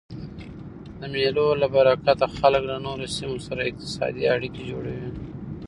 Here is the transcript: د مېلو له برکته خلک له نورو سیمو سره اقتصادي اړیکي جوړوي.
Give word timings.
د 0.99 1.01
مېلو 1.13 1.47
له 1.61 1.67
برکته 1.75 2.25
خلک 2.37 2.61
له 2.71 2.77
نورو 2.85 3.05
سیمو 3.15 3.37
سره 3.47 3.61
اقتصادي 3.69 4.23
اړیکي 4.35 4.63
جوړوي. 4.71 5.09